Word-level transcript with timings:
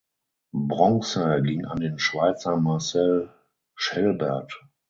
Bronze 0.51 1.41
ging 1.43 1.65
an 1.65 1.79
den 1.79 1.99
Schweizer 1.99 2.57
Marcel 2.57 3.31
Schelbert. 3.75 4.59